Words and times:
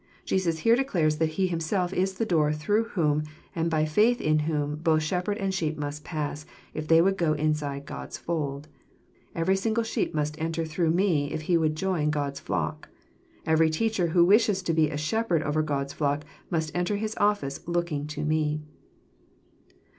Jesus 0.25 0.57
here 0.57 0.75
declares 0.75 1.17
that 1.17 1.29
He 1.37 1.45
Himself 1.45 1.93
is 1.93 2.15
the 2.15 2.25
Door 2.25 2.53
through 2.53 2.85
whom, 2.85 3.21
and 3.55 3.69
by 3.69 3.83
Ikith 3.85 4.19
in 4.19 4.39
whom, 4.39 4.77
both 4.77 5.03
shepherd 5.03 5.37
and 5.37 5.53
sheep 5.53 5.77
must 5.77 6.03
pass, 6.03 6.43
if 6.73 6.87
they 6.87 7.03
would 7.03 7.19
go 7.19 7.33
inside 7.33 7.85
God's 7.85 8.17
fold. 8.17 8.67
*' 9.03 9.35
Every 9.35 9.55
single 9.55 9.83
sheep 9.83 10.11
must 10.15 10.41
enter 10.41 10.65
through 10.65 10.89
Me, 10.89 11.31
if 11.31 11.43
he 11.43 11.55
would 11.55 11.75
join 11.75 12.09
God's 12.09 12.39
flock. 12.39 12.89
Every 13.45 13.69
teacher 13.69 14.07
who 14.07 14.25
wishes 14.25 14.63
to 14.63 14.73
be 14.73 14.89
a 14.89 14.97
shepherd 14.97 15.43
over 15.43 15.61
God's 15.61 15.93
flock, 15.93 16.23
must 16.49 16.71
enter 16.75 16.95
his 16.95 17.15
office 17.17 17.59
looking 17.67 18.07
to 18.07 18.25
Me." 18.25 18.63